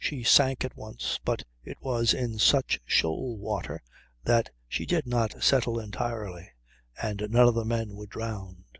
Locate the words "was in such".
1.82-2.80